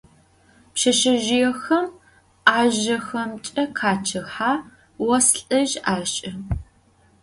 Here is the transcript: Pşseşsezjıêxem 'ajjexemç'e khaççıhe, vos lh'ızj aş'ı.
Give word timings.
Pşseşsezjıêxem 0.73 1.87
'ajjexemç'e 2.45 3.63
khaççıhe, 3.77 4.51
vos 5.05 5.27
lh'ızj 5.37 5.73
aş'ı. 5.95 6.31